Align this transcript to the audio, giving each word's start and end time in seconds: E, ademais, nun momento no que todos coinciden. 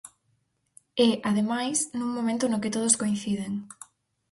E, 1.05 1.07
ademais, 1.29 1.77
nun 1.97 2.09
momento 2.17 2.45
no 2.47 2.61
que 2.63 2.73
todos 2.75 2.97
coinciden. 3.01 3.53